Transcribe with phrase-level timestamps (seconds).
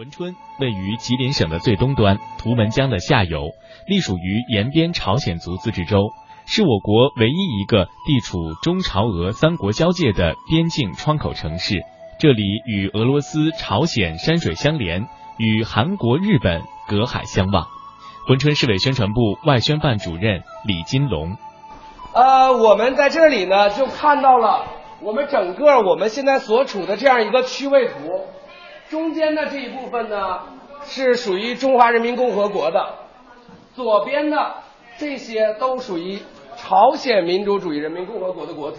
[0.00, 3.50] 珲春位于吉林省的最东端，图们江的下游，
[3.86, 6.08] 隶属于延边朝鲜族自治州，
[6.46, 11.82] 是我国唯一一个地处中朝俄三国交界的边境窗口城市。
[12.18, 17.66] 这里与俄罗斯、朝鲜山水相连，与韩国、日本隔海相望。
[18.26, 21.36] 珲春市委宣传部外宣办主任李金龙。
[22.14, 24.64] 呃，我们在这里呢，就看到了
[25.02, 27.92] 我们整个我们现在所处的这样一个区位图。
[28.90, 30.40] 中间的这一部分呢，
[30.82, 32.80] 是属于中华人民共和国的；
[33.72, 34.54] 左边的
[34.98, 36.18] 这些都属于
[36.56, 38.78] 朝鲜民主主义人民共和国的国土；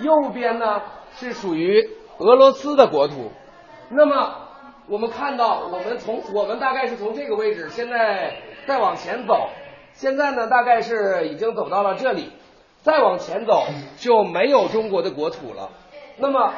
[0.00, 0.82] 右边呢
[1.14, 3.30] 是属于俄罗斯的国土。
[3.90, 4.34] 那么
[4.88, 8.34] 我们看到，我们从我们大概是从这个位置，现在
[8.66, 9.50] 再往前走，
[9.92, 12.32] 现在呢大概是已经走到了这里，
[12.82, 13.62] 再往前走
[13.98, 15.70] 就没有中国的国土了。
[16.16, 16.52] 那么。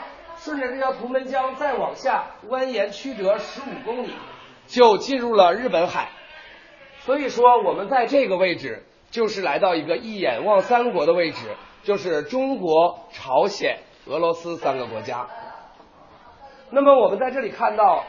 [0.46, 4.12] 顺着这条图门江再往下蜿蜒曲折十五公里，
[4.68, 6.10] 就进入了日本海。
[7.00, 15.26] 所以说，我们在这个位置就是来到一个一眼望三国的位置，就是中国、朝鲜、俄罗斯三个国家。
[16.70, 18.04] 那么我们在这里看到，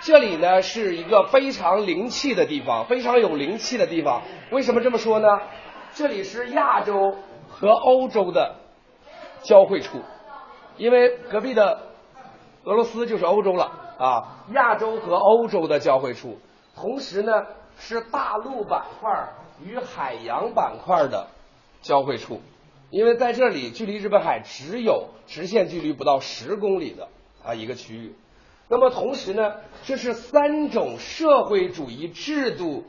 [0.00, 4.22] 这里呢是一个非常灵气的地方，非常有灵气的地方。
[4.50, 5.28] 为什么这么说呢？
[5.94, 7.14] 这里是亚洲
[7.48, 8.56] 和欧洲的
[9.44, 10.02] 交汇处。
[10.78, 11.80] 因为隔壁的
[12.64, 13.64] 俄罗斯就是欧洲了
[13.98, 16.38] 啊，亚洲和欧洲的交汇处，
[16.74, 17.32] 同时呢
[17.78, 19.10] 是大陆板块
[19.64, 21.28] 与海洋板块的
[21.80, 22.40] 交汇处，
[22.90, 27.08] 因为在这里距离日本海只有直线距离不到十公里的
[27.44, 28.14] 啊一个区域，
[28.68, 29.54] 那么同时呢，
[29.84, 32.84] 这是三种社会主义制度，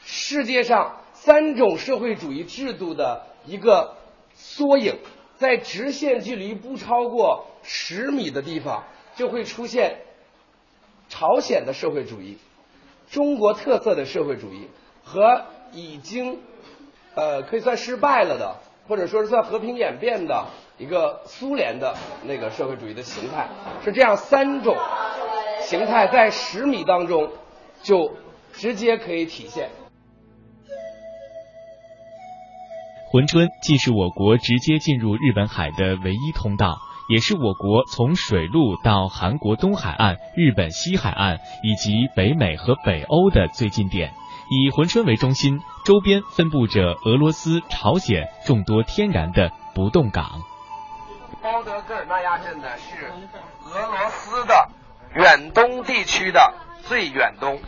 [0.00, 3.94] 世界上三种社会主义制度的一个
[4.34, 4.98] 缩影。
[5.38, 10.00] 在直线距离不超过十米的地方，就会出现
[11.08, 12.38] 朝鲜的社会主义、
[13.08, 14.68] 中国特色的社会主义
[15.04, 16.40] 和已经
[17.14, 18.56] 呃可以算失败了的，
[18.88, 20.46] 或者说是算和平演变的
[20.76, 21.94] 一个苏联的
[22.24, 23.48] 那个社会主义的形态，
[23.84, 24.76] 是这样三种
[25.60, 27.30] 形态在十米当中
[27.82, 28.12] 就
[28.52, 29.70] 直接可以体现。
[33.10, 44.12] 珲春既是我国直接进入日本海的唯一通道，也是我国从水路到韩国东海岸、日本西海岸以及北美和北欧的最近点。
[44.50, 50.42] 以珲春为中心，周边分布着俄罗斯、朝鲜众多天然的不动港。
[51.40, 53.06] 包德戈尔纳亚镇呢是
[53.70, 54.68] 俄罗斯的
[55.14, 56.52] 远东地区的
[56.82, 57.58] 最远东。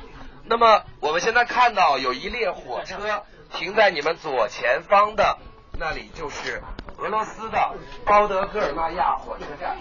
[0.45, 3.23] 那么我们现在看到有一列火车。
[3.53, 5.39] 停在你们左前方的
[5.79, 6.63] 那里就是
[6.99, 7.75] 俄罗斯的
[8.05, 9.77] 包德戈尔纳亚火车站。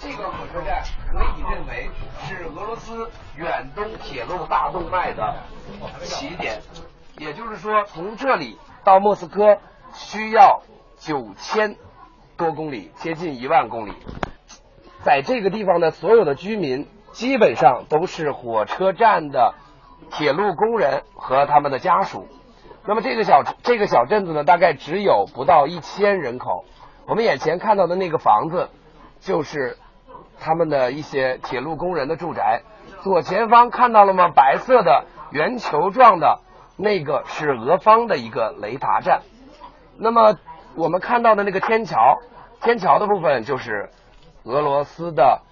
[0.00, 1.90] 这个火车站可以认为
[2.26, 5.36] 是俄罗斯远东铁路大动脉的
[6.02, 6.60] 起点。
[7.18, 9.58] 也就是说，从这里到莫斯科
[9.92, 10.62] 需要
[10.98, 11.76] 九千
[12.36, 13.92] 多公里，接近一万公里。
[15.04, 19.54] 在这个地方的所有的居民基本上都是火车站的
[20.10, 22.28] 铁路工人和他们的家属。
[22.84, 26.64] 那么这个小这个小镇子呢，大概只有不到一千人口。
[27.06, 28.70] 我们眼前看到的那个房子，
[29.20, 29.78] 就是
[30.40, 32.62] 他们的一些铁路工人的住宅。
[33.02, 34.30] 左前方看到了吗？
[34.34, 36.40] 白色的圆球状的
[36.76, 39.22] 那个是俄方的一个雷达站。
[39.96, 40.36] 那么
[40.74, 42.18] 我们看到的那个天桥，
[42.62, 43.90] 天桥的部分就是
[44.42, 45.42] 俄罗斯的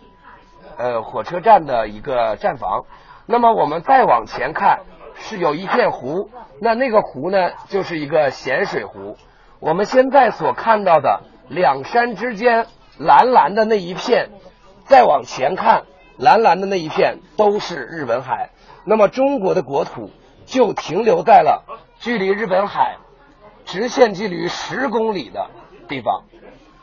[0.78, 2.86] 呃火车站的一个站房。
[3.26, 4.80] 那么我们再往前看。
[5.20, 9.16] 是有一片湖，那那个湖呢，就是一个咸水湖。
[9.60, 12.66] 我们现在所看到的两山之间
[12.98, 14.30] 蓝蓝的那一片，
[14.84, 15.84] 再往前看，
[16.19, 18.50] 蓝蓝的那一片都是日本海。
[18.84, 20.10] 那么中国的国土
[20.47, 21.64] 就停留在了
[21.98, 22.97] 距离日本海
[23.66, 25.50] 直线距离十公里的
[25.86, 26.25] 地方。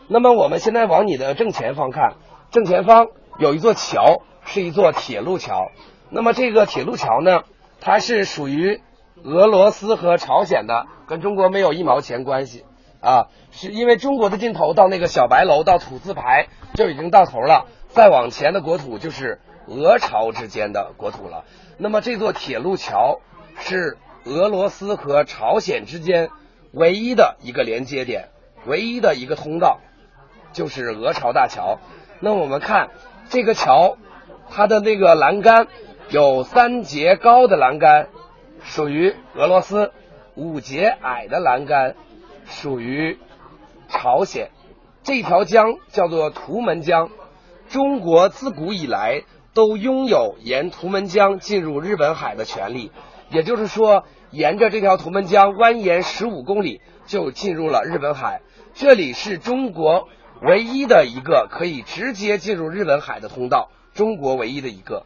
[0.07, 2.13] 那么我们现在往你的正前方看，
[2.51, 3.07] 正前方
[3.39, 5.71] 有一座桥，是一座铁路桥。
[6.09, 7.41] 那么这个铁路桥呢？
[7.79, 8.81] 它是属于
[9.23, 12.65] 俄罗斯和朝鲜的，跟中国没有一毛钱关系
[13.01, 13.27] 啊！
[13.51, 21.45] 是因为中国的尽头到那个小白楼到土字牌就已经到头了，再往前的国土就是俄朝之间的国土了。
[21.77, 23.21] 那么这座铁路桥
[23.59, 26.29] 是俄罗斯和朝鲜之间
[26.71, 28.29] 唯一的一个连接点，
[28.65, 29.79] 唯一的一个通道，
[30.51, 31.79] 就是俄朝大桥。
[32.19, 32.89] 那我们看
[33.29, 33.97] 这个桥，
[34.49, 35.67] 它的那个栏杆。
[36.09, 38.07] 有三节高的栏杆，
[38.61, 39.91] 属于俄罗斯；
[40.35, 41.95] 五节矮的栏杆，
[42.45, 43.19] 属于
[43.89, 44.51] 朝鲜。
[45.03, 47.09] 这条江叫做图门江。
[47.67, 49.23] 中国自古以来
[49.53, 52.89] 都拥有沿图门江进入日本海的权利。
[53.29, 58.39] 也就是说，沿着这条图门江蜿蜒十五公里就进入了日本海。
[58.73, 60.07] 这里是中国
[60.41, 65.05] 唯一的一个可以直接进入日本海的通道，中国唯一的一个。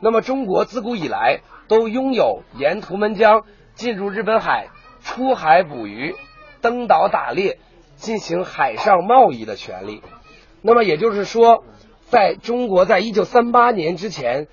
[0.00, 3.42] 那么，中国自古以来都拥有沿图们江
[3.74, 4.68] 进入日本海、
[5.02, 6.14] 出海捕鱼、
[6.60, 7.58] 登岛打猎、
[7.96, 10.02] 进行海上贸易的权利。
[10.62, 11.64] 那么也就是说，
[12.10, 14.46] 在中国在一九三八年之前，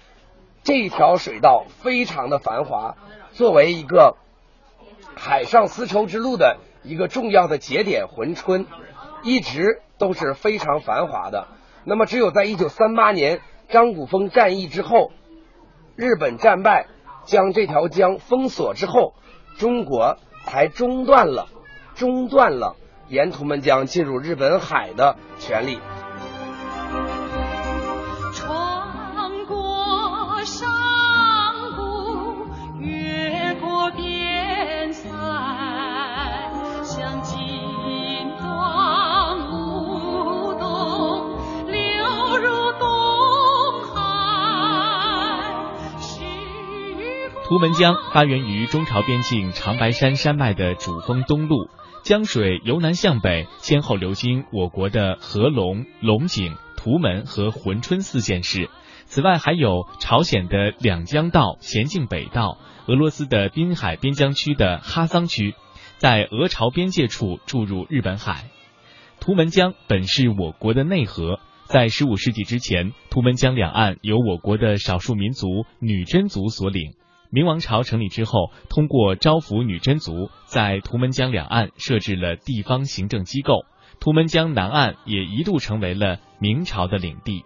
[0.63, 2.95] 这条水道非常的繁华，
[3.31, 4.17] 作为一个
[5.15, 8.65] 海上丝绸之路的一个重要的节点，珲春
[9.21, 11.47] 一直都是非常繁华的。
[11.83, 15.11] 那么，只有在一九三八年张古峰战役之后。
[15.95, 16.87] 日本战败，
[17.25, 19.13] 将这条江封锁之后，
[19.57, 21.47] 中国才中断了
[21.95, 22.75] 中断了
[23.07, 25.79] 沿途们将进入日本海的权利。
[47.47, 51.69] 图门江发源于中朝边境长白山山脉的主峰东麓，
[52.03, 58.71] 江水由南向北，先后流经我国的合龙、龙井、图门和珲春四县市。
[59.05, 62.57] 此外，还有朝鲜的两江道、咸镜北道，
[62.87, 65.53] 俄罗斯的滨海边疆区的哈桑区，
[65.97, 68.49] 在俄朝边界处注入日本海。
[69.19, 75.47] 图门江本是我国的内河，在十五世纪之前，图门江两岸由我国的少数民族
[75.79, 76.95] 女真族所领。
[77.35, 83.65] 明王朝成立之后，通过招抚女真族，在图们江两岸设置了地方行政机构。
[83.99, 87.43] 图们江南岸也一度成为了明朝的领地。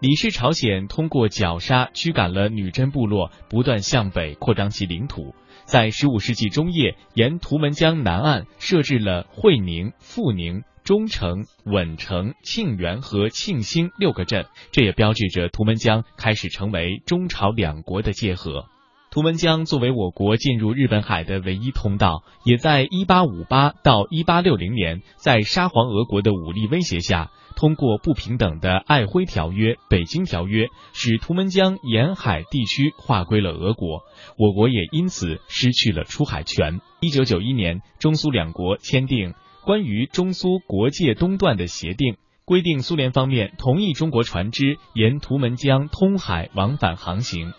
[0.00, 5.34] 李氏朝鲜通过绞杀驱赶了女真部落，不断向北扩张其领土。
[5.64, 18.66] 在十五世纪中叶，沿图们江南岸设置了会宁、富宁、中城、稳城、庆元和庆兴六个镇，这也标志着图们江开始成为中朝两国的界河。
[19.12, 30.64] 图们江作为我国进入日本海的唯一通道，也在1858到1860年，在沙皇俄国的武力威胁下，通过不平等的《爱辉条约》《北京条约》，
[30.94, 34.00] 使图们江沿海地区划归了俄国，
[34.38, 36.80] 我国也因此失去了出海权。
[37.02, 42.16] 1991年，中苏两国签订关于中苏国界东段的协定，
[42.46, 47.52] 规定苏联方面同意中国船只沿图们江通海往返航行。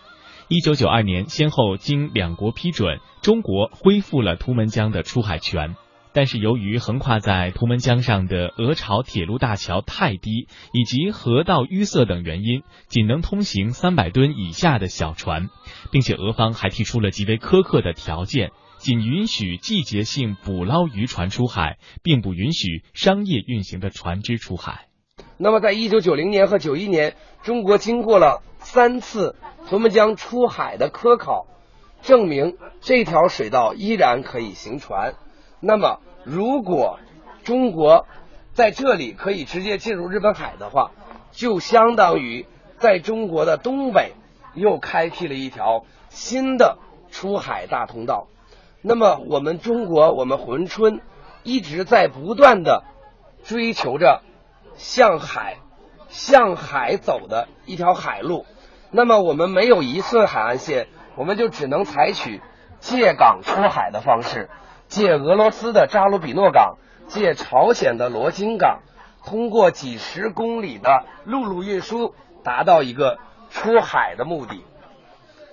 [0.48, 5.74] 一九九二年，先后经两国批准，中国恢复了图们江的出海权。
[6.12, 15.48] 但是，由于横跨在图们江上的俄朝铁路大桥太低，以及河道淤塞等原因，仅能通行三百吨以下的小船，
[15.90, 24.88] 并且俄方还提出了极为苛刻的条件，仅允许季节性捕捞渔船出海，并不允许商业运行的船只出海。
[25.38, 29.36] 那么，在一九九零年和九一年，中国经过了三次。
[29.66, 31.46] 图们江出海的科考
[32.02, 35.14] 证明，这条水道依然可以行船。
[35.58, 36.98] 那么，如果
[37.44, 38.06] 中国
[38.52, 40.90] 在这里可以直接进入日本海的话，
[41.32, 42.44] 就相当于
[42.76, 44.12] 在中国的东北
[44.52, 46.76] 又开辟了一条新的
[47.10, 48.26] 出海大通道。
[48.82, 51.00] 那么，我们中国，我们珲春
[51.42, 52.84] 一直在不断的
[53.44, 54.20] 追求着
[54.76, 55.56] 向海、
[56.10, 58.44] 向海走的一条海路。
[58.96, 60.86] 那么我们没有一寸海岸线，
[61.16, 62.40] 我们就只能采取
[62.78, 64.48] 借港出海的方式，
[64.86, 68.82] 借俄罗斯的扎鲁比诺港，借朝鲜的罗津港，
[69.26, 73.18] 通过几十公里的陆路运输，达到一个
[73.50, 74.62] 出海的目的。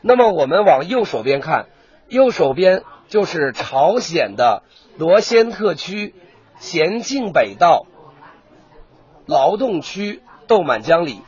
[0.04, 1.66] 那么我们往右手边看，
[2.10, 4.62] 右手边就是朝鲜的
[5.00, 6.14] 罗先特区
[6.60, 7.88] 咸镜北道
[9.26, 11.24] 劳动区豆满江里。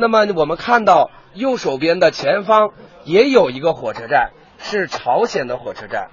[0.00, 2.70] 那么我们看到右手边的前方
[3.02, 6.10] 也有一个火车站，是朝鲜的火车站。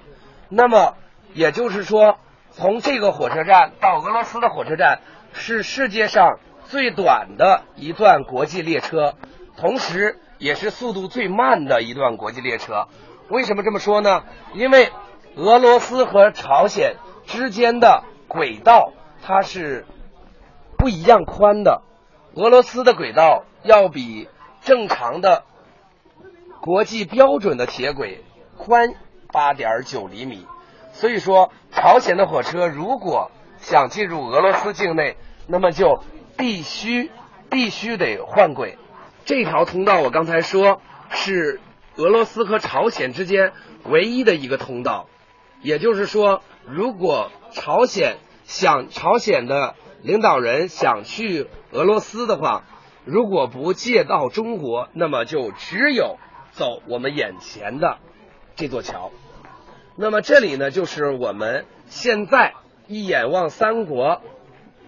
[0.48, 0.94] 那么
[1.34, 2.18] 也就是说，
[2.50, 5.02] 从这个火车站到俄罗斯的火车站
[5.34, 9.14] 是世界上最短的一段国际列车，
[9.56, 12.88] 同时也是速度最慢的一段国际列车。
[13.28, 14.24] 为什么这么说呢？
[14.54, 14.90] 因为
[15.36, 19.86] 俄罗斯和朝鲜之间的轨道它是
[20.76, 21.82] 不一样宽的，
[22.34, 23.44] 俄罗斯的轨道。
[23.66, 24.28] 要比
[24.62, 25.44] 正常的
[26.60, 28.24] 国际标准的铁轨
[28.56, 28.94] 宽
[29.32, 30.46] 八点九厘米，
[30.92, 36.02] 所以说朝鲜的火车如果想进入俄罗斯境内，那么就
[36.36, 37.10] 必须
[37.50, 38.78] 必须得换轨。
[39.24, 40.80] 这条通道我刚才说
[41.10, 41.60] 是
[41.96, 43.52] 俄罗斯和朝鲜之间
[43.84, 45.08] 唯一的一个通道，
[45.62, 52.64] 也就是说，如果朝鲜想朝鲜的领导人想去俄罗斯的话，
[53.06, 56.18] 如果不借到中国，那么就只有
[56.50, 57.96] 走我们眼前的
[58.56, 59.10] 这座桥。
[59.96, 62.52] 那么这里呢，就是我们现在
[62.86, 64.20] 一眼望三国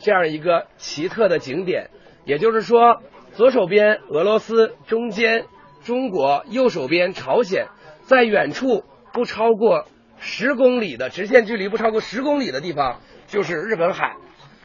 [0.01, 1.89] 这样一个奇特的景点，
[2.27, 3.01] 也就是说。
[3.35, 5.47] 左手边俄罗斯，中间
[5.85, 7.69] 中国，右手边朝鲜，
[8.03, 8.83] 在远处
[9.13, 9.85] 不超过
[10.19, 14.17] 十公里的直线距离不超过十公里的地方就是日本海。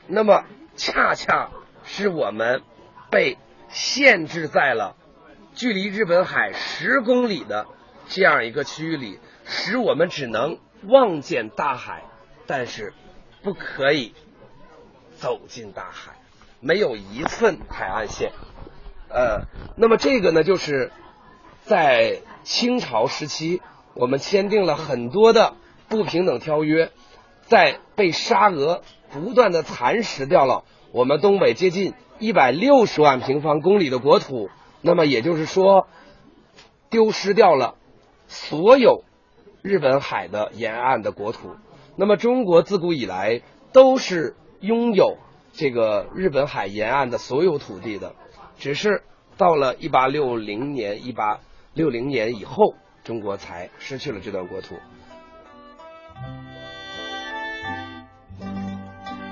[0.08, 0.46] 那么
[0.76, 1.52] 恰恰
[1.84, 2.64] 是我们
[3.14, 3.38] 被
[3.70, 4.96] 限制在了
[5.54, 7.68] 距离日本海十公里的
[8.08, 12.04] 这样一个区域里，使我们只能望见大海，
[12.48, 12.94] 但是
[13.44, 14.14] 不可以
[15.18, 16.14] 走进大海，
[16.60, 18.32] 没有一寸海岸线。
[19.10, 19.44] 呃，
[19.78, 20.92] 那么这个呢，就是
[21.64, 23.62] 在清朝时期，
[23.94, 25.56] 我们签订了很多的
[25.88, 26.92] 不平等条约，
[27.44, 31.94] 在被沙俄不断的蚕食掉了我们东北接近
[32.24, 34.50] 一百六十万平方公里的国土，
[34.82, 35.90] 那么也就是说，
[36.90, 37.76] 丢失掉了
[38.28, 39.04] 所有
[39.62, 41.58] 日本海的沿岸的国土。
[41.98, 43.42] 那么中国自古以来
[43.74, 45.18] 都是拥有
[45.52, 48.16] 这个日本海沿岸的所有土地的。
[48.58, 49.04] 只是
[49.38, 51.42] 到了一八六零年、一八
[51.74, 54.76] 六零年以后，中国才失去了这段国土。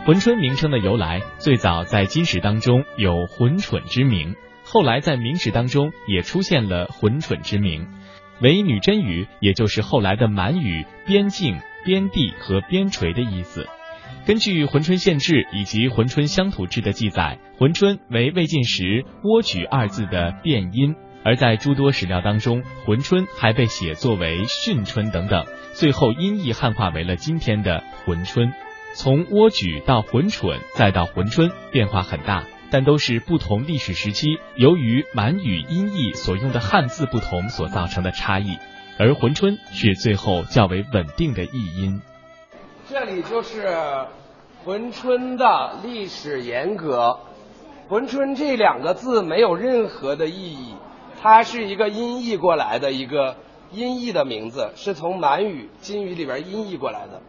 [0.03, 7.88] 珲春名称的由来，最早在金史当中有珲蠢之名，后来在明史当中也出现了珲蠢之名，
[8.41, 13.67] 为女真语，也就是后来的满语“边境”“边地”和“边陲”的意思。
[14.25, 28.51] 根据《珲春县志》以及《珲春乡土志》的记载，珲春为魏晋时“蜗举”二字的变音，而在诸多史料当中，珲春还被写作为训春等等，最后音译汉化为了今天的珲春。
[28.93, 38.57] 从蜗举到浑蠢再到浑春，变化很大，但都是不同历史时期由于满语音译所用的汉字不同所造成的差异，
[39.00, 42.01] 而浑春是最后较为稳定的译音。
[42.89, 43.74] 这里就是
[44.65, 47.17] 浑春的历史沿革。
[47.88, 50.75] 浑春这两个字没有任何的意义，
[51.21, 53.38] 它是一个音译过来的一个
[53.71, 57.21] 音译的名字，是从满语、金语里边音译过来的。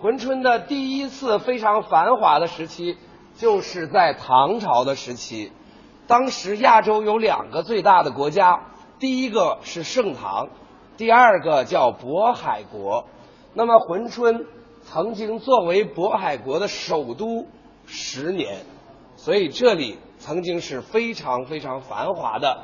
[0.00, 2.96] 珲春的第一次非常繁华的时期，
[3.36, 5.52] 就是在唐朝的时期。
[6.06, 8.60] 当时亚洲有两个最大的国家，
[8.98, 10.48] 第一个是盛唐，
[10.96, 13.06] 第二个叫渤海国。
[13.54, 14.46] 那么珲春。
[14.80, 17.46] 曾经作为渤海国的首都
[17.84, 18.60] 十年，
[19.16, 22.62] 所以这里曾经是非常非常繁华的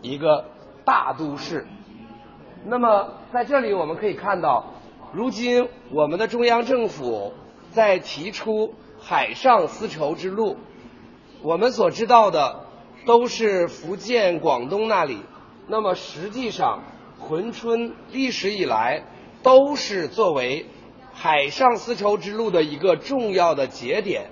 [0.00, 0.46] 一个
[0.86, 1.66] 大都市。
[2.64, 4.64] 那么在这里我们可以看到，
[5.12, 7.32] 如今我们的中央政府
[7.70, 10.56] 在提出海上丝绸之路，
[11.42, 12.66] 我们所知道的
[13.06, 15.18] 都是福建、广东那里。
[15.66, 16.82] 那么实际上，
[17.20, 19.04] 珲春历史以来
[19.42, 20.66] 都是作为。
[21.20, 24.30] 海上丝绸之路的一个重要的节点，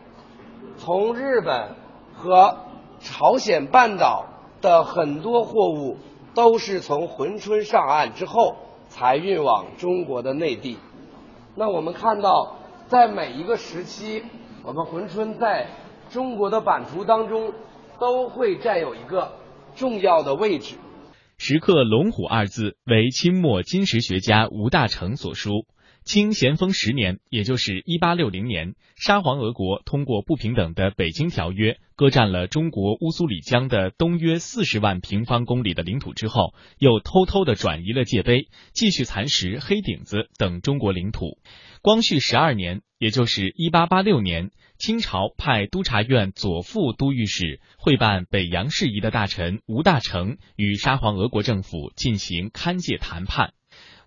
[0.76, 1.74] 从日本
[2.14, 2.58] 和
[3.00, 4.26] 朝鲜半岛
[4.60, 5.96] 的很多货物
[6.32, 8.54] 都是从珲春上岸之后
[8.98, 10.78] 才运往中国的内地。
[11.54, 12.56] 那我们看到，
[12.88, 14.22] 在每一个时期，
[14.64, 15.68] 我们珲春在
[16.08, 17.52] 中国的版图当中
[18.00, 19.32] 都会占有一个
[19.74, 20.76] 重要的位置。
[21.36, 25.66] 石刻“龙虎”二字为清末金石学家吴大成所书。
[26.02, 41.38] 清咸丰十年，也就是一八六零年，沙皇俄国通过不平等的《北京条约》，割占了中国乌苏里江的东约四十万平方公里的领土之后，又偷偷的转移了界碑，继续蚕食黑顶子等中国领土。
[41.80, 53.54] 光绪十二年，也就是一八八六年，清朝派督察院左副都御史会办北洋事宜的大臣吴大成，与沙皇俄国政府进行勘界谈判。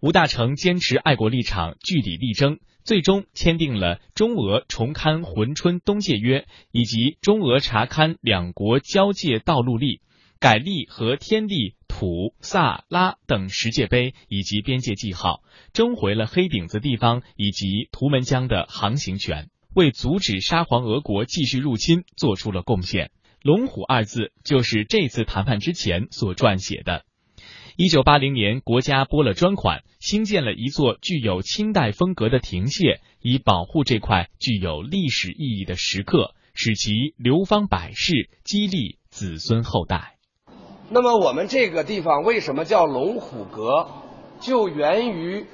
[0.01, 10.01] 吴大成坚持爱国立场，据理力争，最终签订了中俄重勘珲春东界约以及中俄查勘两国交界道路例，
[10.39, 15.43] 改立和天地、土、萨、拉等十界碑以及边界记号，
[15.73, 23.11] 征回了黑顶子地方以及图们江的航行权，为阻止沙皇俄国继续入侵做出了贡献。
[23.41, 27.05] 龙虎二字就是这次谈判之前所撰写的。
[27.81, 40.17] 一九八零年，国家拨了专款，新建了一座具有清代风格的亭榭，以保护这块具有历史意义的石刻，使其流芳百世，激励子孙后代。
[40.89, 43.87] 那么我们这个地方为什么叫龙虎阁？
[44.41, 45.45] 就源于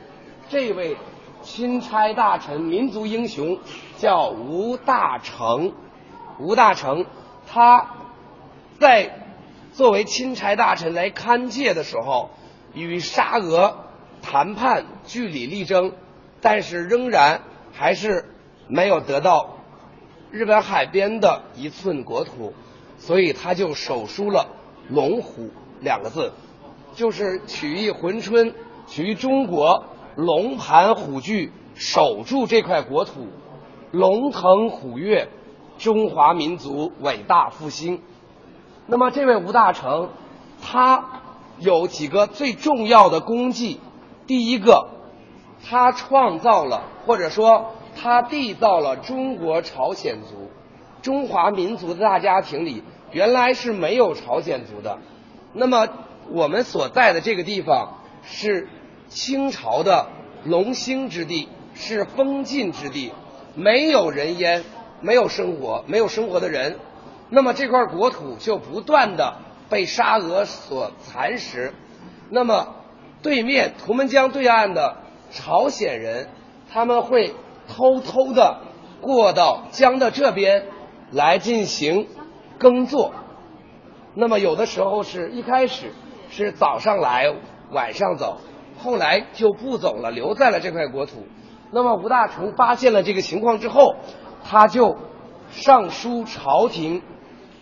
[0.49, 0.97] 这位
[1.43, 3.59] 钦差大臣、民族英雄，
[3.97, 5.73] 叫吴大成。
[6.39, 7.05] 吴大成
[7.45, 7.93] 他
[8.79, 9.24] 在
[9.75, 12.29] 作为钦差大臣来勘界的时候，
[12.73, 13.75] 与沙俄
[14.21, 15.91] 谈判据理力争，
[16.39, 17.41] 但是仍然
[17.73, 18.23] 还是
[18.69, 19.57] 没有得到
[20.31, 22.53] 日本海边的一寸国土，
[22.97, 24.47] 所以他就手书了
[24.87, 25.49] “龙虎”
[25.83, 26.31] 两个字，
[26.93, 28.55] 就是取意珲春，
[28.87, 29.83] 取意中国
[30.15, 33.27] 龙盘虎踞，守住这块国土，
[33.91, 35.27] 龙腾虎跃，
[35.77, 38.01] 中华民族伟大复兴。
[38.87, 40.09] 那么这位吴大成，
[40.61, 41.05] 他
[41.57, 43.79] 有几个最重要的功绩。
[44.27, 44.89] 第一个，
[45.67, 50.49] 他创造了或者说他缔造了中国朝鲜族，
[51.01, 54.99] 中华民族的大家庭里原来是没有朝鲜族的。
[55.53, 55.87] 那么
[56.29, 58.67] 我们所在的这个地方是
[59.07, 60.07] 清朝的
[60.43, 63.11] 龙兴之地，是封禁之地，
[63.55, 64.63] 没有人烟，
[65.01, 66.77] 没有生活，没有生活的人。
[67.29, 69.35] 那么这块国土就不断的
[69.69, 71.73] 被沙俄所蚕食。
[72.29, 72.75] 那么
[73.21, 74.97] 对面图们江对岸的
[75.31, 76.29] 朝鲜人，
[76.71, 77.33] 他们会
[77.67, 78.61] 偷偷的
[79.01, 80.67] 过到江的这边
[81.11, 82.07] 来进行
[82.57, 83.13] 耕作。
[84.13, 85.91] 那么有的时候是一开始
[86.29, 87.33] 是早上来，
[87.71, 88.37] 晚上走，
[88.77, 91.27] 后来就不走了，留在了这块国土。
[91.71, 93.95] 那么吴大成发现了这个情况之后，
[94.43, 94.97] 他就
[95.49, 97.01] 上书朝廷，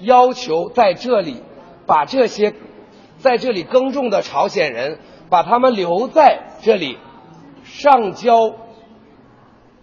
[0.03, 1.41] 要求在这里
[1.85, 2.53] 把这些
[3.17, 6.97] 在这里耕种的朝鲜人，把他们留在这里，
[7.63, 8.53] 上交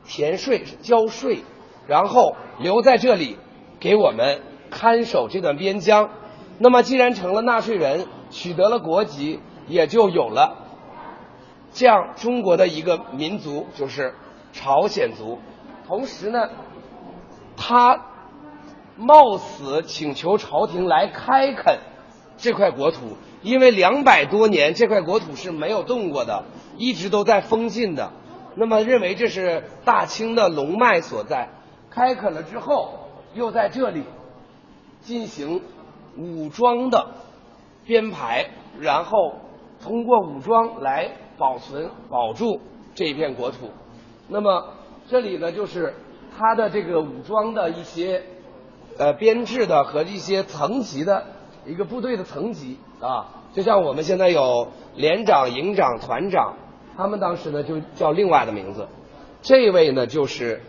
[0.05, 1.45] 田税交税，
[1.87, 3.39] 然后留在这里
[3.79, 6.11] 给我们看守这段边疆。
[6.59, 10.59] 那么既然成了纳税人，取得了国籍，也就有了
[11.73, 14.15] 这样中国的一个民族，就是
[14.52, 15.39] 朝鲜族。
[15.87, 16.50] 同时呢，
[17.56, 18.09] 他
[19.00, 21.78] 冒死请求朝廷来开垦
[22.36, 26.45] 这块国土，因为两百多年这块国土是没有动过的，
[26.76, 28.13] 一直都在封禁的。
[28.56, 31.49] 那么认为这是大清的龙脉所在，
[31.89, 32.91] 开垦了之后，
[33.32, 34.02] 又在这里
[35.00, 35.63] 进行
[36.19, 37.06] 武装的
[37.86, 39.34] 编排，然后
[39.82, 42.60] 通过武装来保存保住
[42.95, 43.71] 这一片国土。
[44.28, 44.75] 那么
[45.08, 45.95] 这里呢，就是
[46.36, 48.23] 他的这个武装的一些
[49.00, 51.25] 呃编制的和一些层级的
[51.65, 56.54] 一个部队的层级啊，就像我们现在有连长、营长、团长，
[56.99, 58.86] 他们当时呢就叫另外的名字。
[59.41, 60.60] 这位呢就是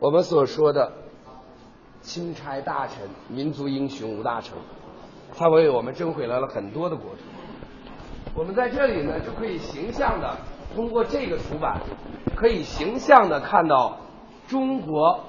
[0.00, 0.92] 我们所说的
[2.00, 2.96] 钦差大臣、
[3.28, 4.56] 民族英雄吴大成，
[5.36, 7.18] 他为我们争回来了很多的国土。
[8.34, 10.38] 我们在这里呢，就可以形象的
[10.74, 11.82] 通过这个图版，
[12.34, 13.98] 可以形象的看到
[14.48, 15.20] 中国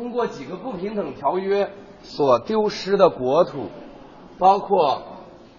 [0.00, 3.66] 通过几个不平等条约所丢失的国土，
[4.38, 5.02] 包括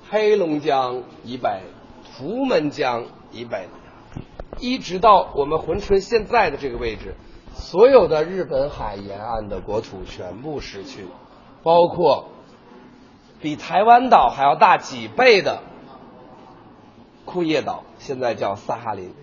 [0.09, 1.61] 黑龙江以北、
[2.17, 3.69] 图们江以北，
[4.57, 7.13] 一直到我们珲春现在的这个位置，
[7.53, 11.05] 所有的日本海沿岸的国土全部失去，
[11.61, 12.29] 包括
[13.39, 15.61] 比台湾岛还要大几倍的
[17.25, 19.13] 库页岛，现在叫萨哈林。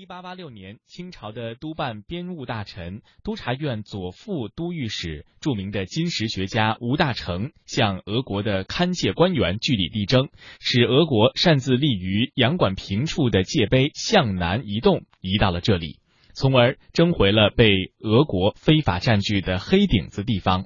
[0.00, 15.98] 一八八六年，清朝的督办编务大臣、督察院左副都御史、著名的金石学家吴大成，向俄国的勘界官员据理力争，使俄国擅自立于洋馆平处的界碑向南移动，移到了这里，
[16.32, 20.64] 从而争回了被俄国非法占据的黑顶子地方。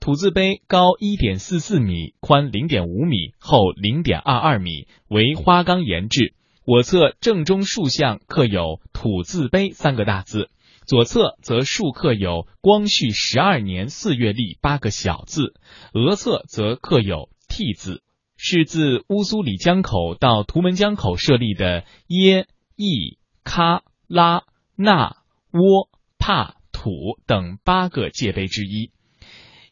[0.00, 6.34] 土字碑高一点四四米，宽零点五米，厚零点二二米，为花岗岩制。
[6.66, 10.50] 我侧正中竖向刻有“土字碑”三个大字，
[10.84, 15.54] 左侧则竖刻有“光绪十二年四月历”八个小字，
[15.92, 18.02] 额侧则刻有“替”字，
[18.36, 24.42] 是自乌苏里江口到图们江口设立的耶、义、喀、拉、
[24.74, 25.18] 纳、
[25.52, 26.90] 窝、帕、土
[27.26, 28.90] 等八个界碑之一。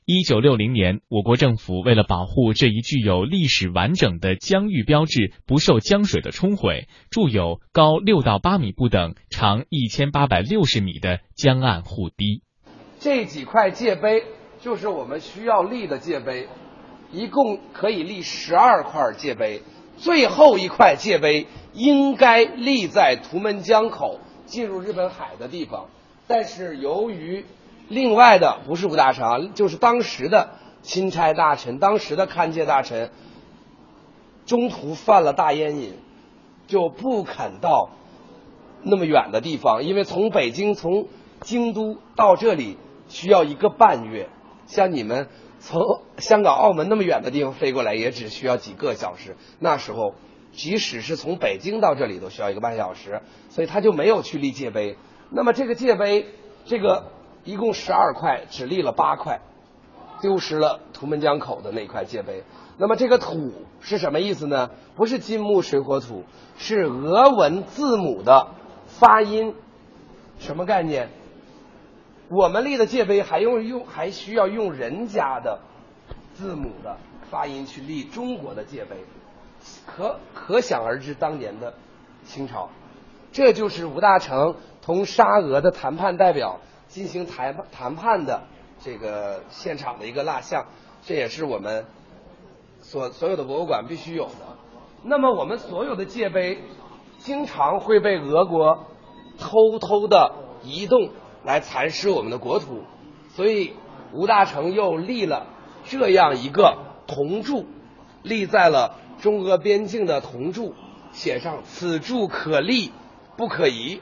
[0.06, 12.42] 一九六零年，我国政府为了保护这一具有历史完整的疆域标志不受江水的冲毁，筑有高六到八米不等、长一千八百六十米的江岸护堤。
[13.00, 14.24] 这几块界碑
[14.60, 16.48] 就是我们需要立的界碑，
[17.10, 19.62] 一共可以立十二块界碑。
[19.96, 25.88] 最后一块界碑应该立在图们江口进入日本海的地方。
[26.26, 27.46] 但是由于
[27.88, 30.50] 另外的不是吴大成，就是当时的
[30.82, 33.10] 钦差大臣、当时的勘界大臣，
[34.46, 35.94] 中途犯了大烟瘾，
[36.66, 37.90] 就不肯到
[38.82, 41.08] 那么远的地方，因为从北京从
[41.42, 44.28] 京都到这里需要一个半月，
[44.66, 45.28] 像你们
[45.60, 49.36] 从香港、澳门那么远的地方飞过来，也只需要几个小时。
[49.58, 50.14] 那时候，
[50.52, 53.20] 即使是从北京到这里都需要一个半小时，
[53.50, 54.96] 所以他就没有去立界碑。
[55.30, 56.26] 那么这个界碑，
[56.66, 57.10] 这个
[57.44, 59.40] 一共十二块，只立了八块，
[60.20, 62.42] 丢失了图们江口的那块界碑。
[62.76, 64.70] 那么这个土是什么意思呢？
[64.96, 66.24] 不是金木水火土，
[66.56, 68.48] 是俄文字母的
[68.86, 69.54] 发音，
[70.38, 71.08] 什么概念？
[72.30, 75.60] 我们立的界碑还用用还需要用人家的
[76.32, 76.96] 字母的
[77.30, 78.96] 发音去立中国的界碑，
[79.86, 81.74] 可可想而知当年的
[82.24, 82.70] 清朝，
[83.30, 86.58] 这就是吴大成同沙俄的谈判代表
[86.94, 88.44] 进行谈谈判的
[88.78, 90.66] 这个现场的一个蜡像，
[91.02, 91.86] 这也是我们
[92.78, 94.56] 所所有的博物馆必须有的。
[95.02, 96.62] 那么我们所有的界碑
[97.18, 98.86] 经常会被俄国
[99.38, 101.10] 偷偷的移动。
[101.44, 102.84] 来蚕食我们的国土，
[103.34, 103.74] 所以
[104.14, 105.46] 吴大成又立了
[105.84, 107.66] 这样一个铜柱，
[108.22, 110.74] 立在了中俄边境的铜柱，
[111.12, 112.92] 写上“此柱可立，
[113.36, 114.00] 不可移”。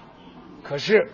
[0.63, 1.11] 可是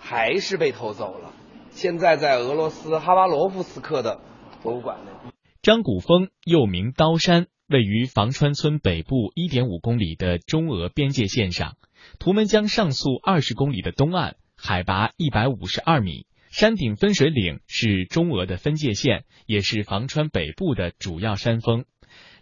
[0.00, 1.32] 还是被偷走了，
[1.70, 4.20] 现在在俄罗斯哈巴罗夫斯克的
[4.62, 5.30] 博物馆内。
[5.62, 11.76] 张古峰又名刀山，位于房川村北部一点五公里的中俄边界线上，
[12.18, 14.36] 图们江上溯二十公里的东岸。
[14.56, 21.84] 海拔一百五十二米，山顶分水岭是中俄的分界线，也是房川北部的主要山峰。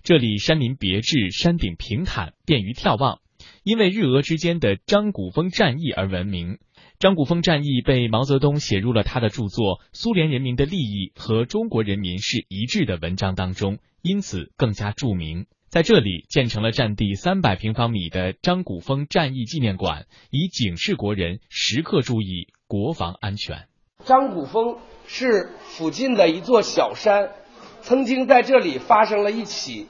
[0.03, 3.21] 这里山林别致，山顶平坦，便于眺望。
[3.63, 6.59] 因为日俄之间的张古峰战役而闻名。
[6.99, 15.47] 张古峰战役被毛泽东写入了他的著作《苏联人民的利益和中国人民是一致》的文章当中，因此更加著名。
[15.69, 23.69] 在这里建成了占地三百平方米的张古峰战役纪念馆，以警示国人时刻注意国防安全。
[24.05, 27.31] 张古峰是附近的一座小山，
[27.81, 29.87] 曾经在这里发生了一起，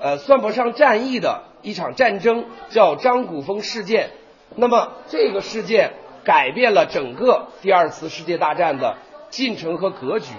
[0.00, 4.10] 呃，算不上战役的一场战争，叫张古峰事件。
[4.56, 5.92] 那么这个事件
[6.24, 8.96] 改变了整个第二次世界大战的
[9.30, 10.32] 进程和格局。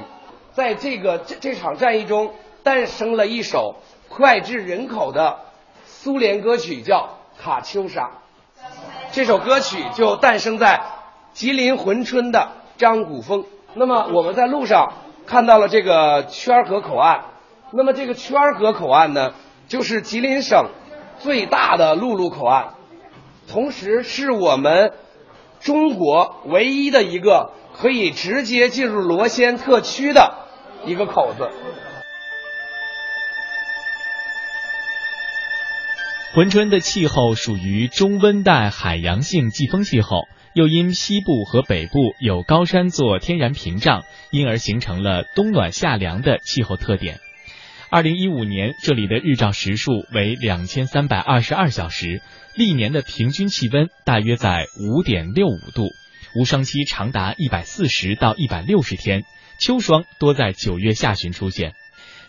[0.53, 3.75] 在这个这这场战役中，诞生了一首。
[4.07, 5.39] 脍炙人口的
[5.83, 7.09] 苏联歌曲叫
[7.43, 8.03] 《卡秋莎》，
[9.11, 10.79] 这首歌曲就诞生在
[11.33, 13.43] 吉林珲春的张古峰。
[13.73, 14.93] 那么我们在路上
[15.25, 17.25] 看到了这个圈河口岸，
[17.71, 19.33] 那么这个圈河口岸呢，
[19.67, 20.69] 就是吉林省
[21.19, 22.75] 最大的陆路口岸，
[23.51, 24.93] 同时是我们
[25.65, 30.45] 中国唯一的一个可以直接进入罗先特区的
[30.85, 31.49] 一个口子。
[36.35, 47.19] 珲春的气候属于中温带海洋性季风气候，又因西部和北部有高山做天然屏障，因而形成了冬暖夏凉的气候特点。
[47.95, 52.21] 二零一五年，这里的日照时数为两千三百二十二小时，
[52.53, 55.87] 历年的平均气温大约在五点六五度，
[56.37, 59.23] 无霜期长达一百四十到一百六十天，
[59.61, 61.71] 秋霜多在九月下旬出现。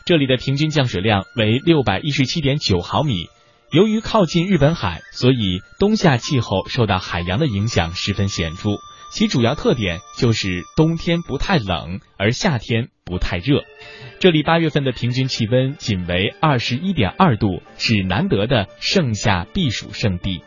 [0.05, 3.27] 这里的平均降水量为六百一十七点九毫米。
[3.73, 8.71] 由于靠近日本海，所以冬夏气候受到海洋的影响十分显著。
[9.11, 13.63] 其主要特点就是冬天不太冷，而夏天不太热。
[14.19, 20.43] 这里八月份的平均气温仅为二十一点二度，是难得的盛夏避暑胜地。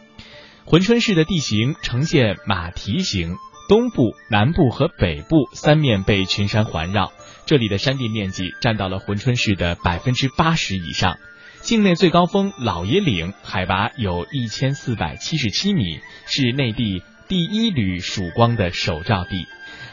[0.65, 7.12] 珲春市的地形呈现马蹄形，东部、南部和北部三面被群山环绕，
[7.48, 11.17] 这里的山地面积占到了珲春市的百分之八十以上。
[11.62, 19.46] 境内最高峰老爷岭海拔有一千四百七十七米，是内地第一缕曙光的首照地。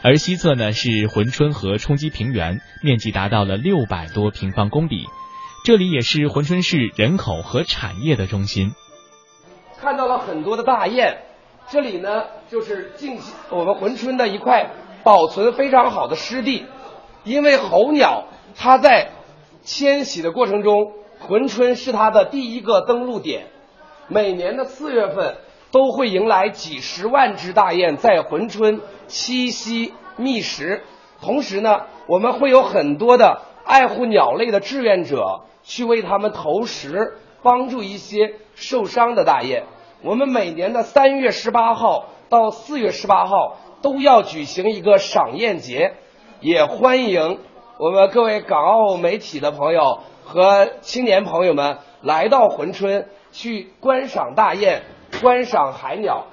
[0.03, 5.05] 而西侧呢是珲春河冲积平原，面积达到了六百多平方公里。
[5.63, 8.71] 这里也是珲春市人口和产业的中心。
[9.79, 11.19] 看到了很多的大雁，
[11.69, 13.19] 这里呢就是近
[13.51, 14.71] 我们珲春的一块
[15.03, 16.65] 保存非常好的湿地，
[17.23, 19.11] 因为候鸟它在
[19.61, 20.93] 迁徙的过程中。
[21.27, 23.47] 珲春是它的第一个登陆点，
[24.07, 25.37] 每年的四月份
[25.71, 30.83] 都会迎来几十万只大雁在珲春栖息觅食。
[31.21, 39.63] 同时呢，我们会有很多的爱护鸟类的志愿者去为它们投食，帮助一些受伤的大雁。
[40.03, 45.95] 我们每年的三月十八号到四月十八号都要举行一个赏雁节，
[46.39, 47.39] 也欢迎
[47.79, 54.83] 我们各位港澳媒体的朋友和青年朋友们来到珲春去观赏大雁、
[55.21, 56.25] 观赏海鸟。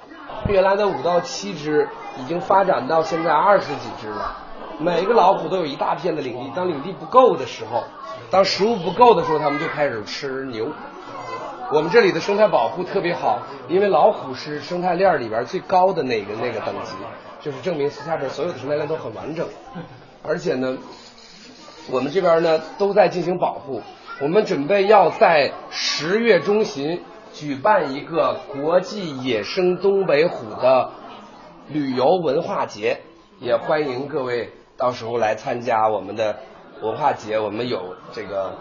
[0.47, 1.87] 原来的五到七只，
[2.19, 4.37] 已经发展到现在二十几只了。
[4.79, 7.83] 每个老虎都有一大片的领地，当领地不够的时候，
[8.29, 10.67] 当食物不够的时候，它们就开始吃牛。
[11.71, 16.93] 我们这里的生态保护特别好，因为老虎是生态链里边最高的那个那个等级，
[17.41, 19.47] 就是证明下边所有的生态链都很完整。
[20.21, 20.77] 而且呢，
[21.89, 23.81] 我们这边呢都在进行保护。
[24.21, 27.01] 我们准备要在十月中旬
[27.35, 30.91] 举办一个国际野生东北虎的
[31.67, 33.01] 旅游文化节，
[33.39, 36.37] 也欢迎各位到时候来参加我们的
[36.81, 37.37] 文化节。
[37.37, 38.55] 我们有这个。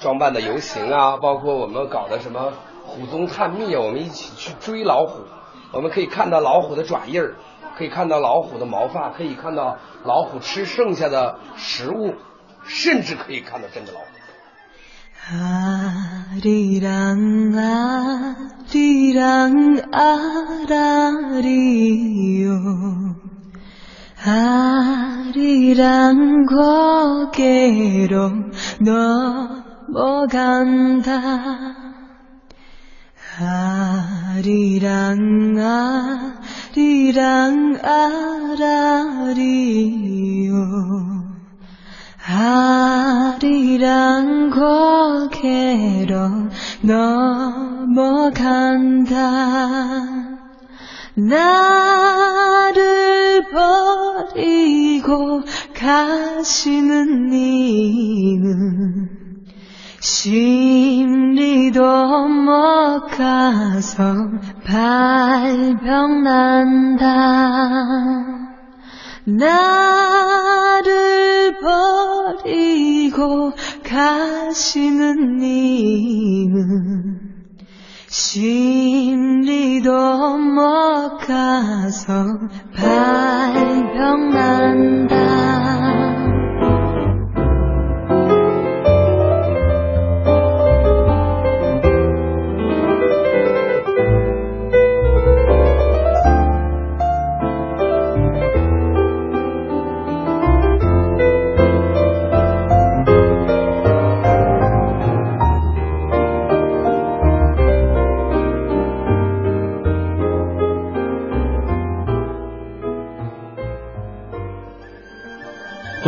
[0.00, 2.52] 装扮的游行啊，包括我们搞的什么
[2.84, 5.22] 虎踪探秘，我们一起去追老虎，
[5.70, 7.36] 我们可以看到老虎的爪印儿，
[7.78, 12.14] 可以看到老虎的毛发，可以看到老虎吃剩下的食物，
[12.64, 14.06] 甚至可以看到真的老虎。
[15.26, 17.14] 아리랑
[18.74, 21.54] 아리랑 아라리요.
[24.26, 28.30] 아리랑 고개로
[29.88, 31.10] 넘어간다.
[33.40, 35.56] 아리랑
[36.76, 39.34] 아리랑 아라리요.
[42.26, 44.14] 아리랑
[44.50, 46.16] 고개로
[46.80, 48.34] 넘어간다.
[51.16, 52.24] 나를
[53.52, 55.42] 버리고
[55.74, 59.10] 가시는 님은
[60.00, 61.82] 심리도
[62.28, 64.30] 못 가서
[64.64, 65.74] 발병난다
[69.26, 70.84] 나를
[71.60, 77.20] 버리고 가시는 님은
[78.08, 79.90] 심리도
[80.38, 82.38] 못 가서
[83.94, 84.64] 발병난다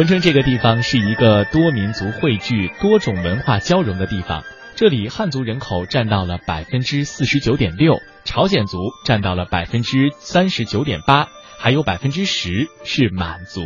[0.07, 4.45] 珲春这个地方是一个多民族汇聚、多种文化交融的地方。
[4.77, 11.27] 这里汉族人口占到了百分之四十九点六，朝鲜族占到了百分之三十九点八，
[11.59, 13.63] 还有百分之十是满族。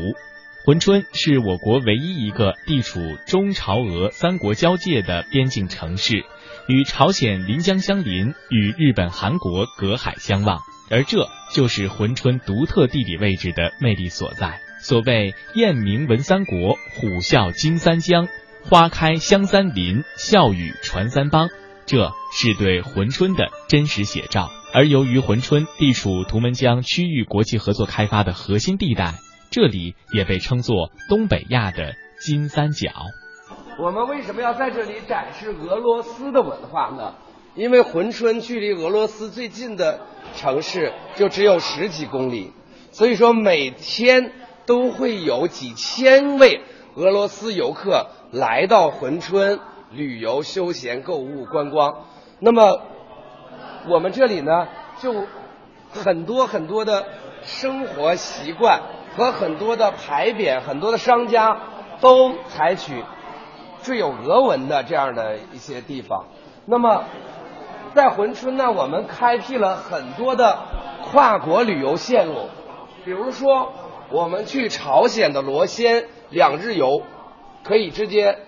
[0.64, 6.24] 珲春是我国唯一一个地处中朝俄三国交界的边境城市，
[6.68, 14.60] 与朝鲜临江相邻，与日本、韩国隔海相望，而这就是珲春独特地理位置的魅力所在。
[14.80, 18.28] 所谓雁鸣闻三国，虎啸惊三江，
[18.64, 21.48] 花开香三林，笑语传三邦，
[21.86, 24.50] 这是对珲春的真实写照。
[24.72, 29.14] 而由于珲春地处图们江区域国际合作开发的核心地带，
[29.50, 32.90] 这里也被称作东北亚的金三角。
[33.78, 37.14] 我们为什么要在这里展示俄罗斯的文化呢？
[37.54, 40.00] 因为珲春距离俄罗斯最近的
[40.36, 42.52] 城市就只有十几公里，
[42.92, 44.32] 所以说每天。
[44.66, 46.60] 都会有几千位
[46.94, 49.58] 俄罗斯游客来到珲春
[49.90, 52.04] 旅游、休闲、购物、观光。
[52.38, 52.82] 那么
[53.88, 54.68] 我们这里呢，
[55.00, 55.24] 就
[55.90, 57.04] 很多很多的
[57.42, 58.80] 生活习惯
[59.16, 61.60] 和很多的牌匾，很多的商家
[62.00, 63.02] 都采取
[63.82, 66.26] 最有俄文的这样的一些地方。
[66.66, 67.06] 那么
[67.94, 70.58] 在珲春呢，我们开辟了很多的
[71.10, 72.48] 跨国旅游线路，
[73.04, 73.72] 比如说。
[74.12, 77.02] 我们去朝鲜的罗先两日游，
[77.62, 78.40] 可以直接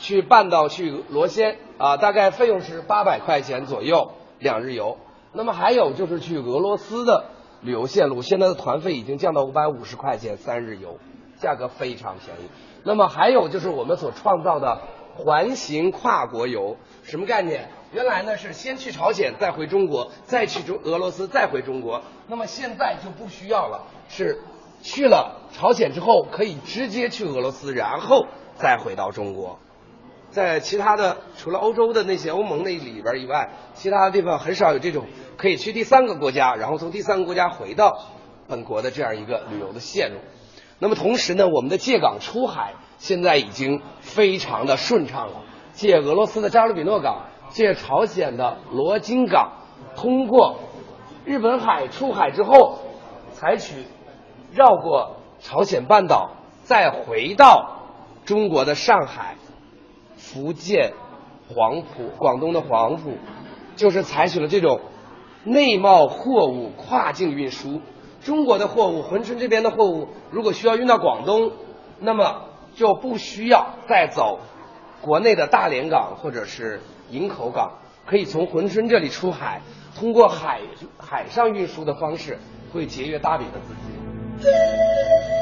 [0.00, 4.10] 去办到去罗先啊，大概费用是八百块钱左右
[4.40, 4.98] 两日游。
[5.32, 7.26] 那么还有就是去俄罗斯的
[7.60, 10.98] 旅游线路，现在的团费已经降到五百五十块钱三日游，
[11.36, 12.50] 价格非常便宜。
[12.82, 14.80] 那么还有就是我们所创造的
[15.18, 17.68] 环形跨国游，什么概念？
[17.92, 22.02] 原来呢是先去朝鲜，再回中国，再去中俄罗斯，再回中国。
[22.28, 24.40] 那么现在就不需要了，是。
[24.80, 29.58] 去了朝鲜之后，可以直接去俄罗斯，然后再回到中国。
[30.30, 38.06] 在其他的除了欧洲的那些欧盟那里边以外，其他的地方很少有这种可以去第三个国家，然后从第三个国家回到
[38.46, 40.20] 本国的这样一个旅游的线路。
[40.78, 45.42] 那么同时呢，我们的借港出海现在已经非常的顺畅了。
[45.72, 49.52] 借俄罗斯的扎卢比诺港，借朝鲜的罗津港，
[49.96, 50.56] 通过
[51.24, 52.78] 日本海出海之后，
[53.32, 53.84] 采取
[54.52, 56.32] 绕过朝鲜半岛，
[56.64, 57.76] 再回到
[58.24, 59.36] 中国的上海、
[60.16, 60.94] 福建、
[61.54, 63.12] 黄埔、广东的黄埔，
[63.76, 64.80] 就是采取了这种
[65.44, 67.80] 内贸货物跨境运输。
[68.20, 71.52] 中国的货物，珲春这边的货物，如果需要运到广东，
[72.00, 72.47] 那么
[72.78, 74.38] 就不需要再走
[75.02, 77.72] 国内的大连港或者是营口港，
[78.06, 79.62] 可以从珲春这里出海，
[79.98, 80.60] 通过海
[80.96, 82.38] 海上运输的方式，
[82.72, 85.37] 会节约大笔的资金。